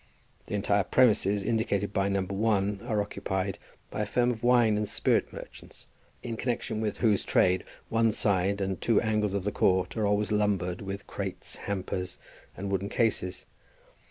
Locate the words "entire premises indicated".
0.55-1.93